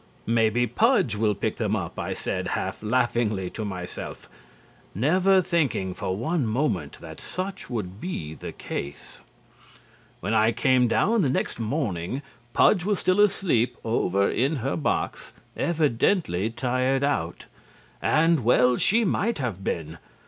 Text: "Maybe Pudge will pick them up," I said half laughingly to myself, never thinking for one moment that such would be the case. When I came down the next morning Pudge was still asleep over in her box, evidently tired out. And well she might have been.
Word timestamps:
"Maybe 0.25 0.65
Pudge 0.65 1.13
will 1.15 1.35
pick 1.35 1.57
them 1.57 1.75
up," 1.75 1.99
I 1.99 2.13
said 2.13 2.47
half 2.57 2.81
laughingly 2.81 3.51
to 3.51 3.63
myself, 3.63 4.27
never 4.95 5.43
thinking 5.43 5.93
for 5.93 6.17
one 6.17 6.47
moment 6.47 6.97
that 7.01 7.19
such 7.19 7.69
would 7.69 8.01
be 8.01 8.33
the 8.33 8.51
case. 8.51 9.21
When 10.19 10.33
I 10.33 10.53
came 10.53 10.87
down 10.87 11.21
the 11.21 11.29
next 11.29 11.59
morning 11.59 12.23
Pudge 12.51 12.83
was 12.83 12.97
still 12.97 13.19
asleep 13.19 13.77
over 13.83 14.27
in 14.27 14.55
her 14.65 14.75
box, 14.75 15.33
evidently 15.55 16.49
tired 16.49 17.03
out. 17.03 17.45
And 18.01 18.43
well 18.43 18.77
she 18.77 19.05
might 19.05 19.37
have 19.37 19.63
been. 19.63 19.99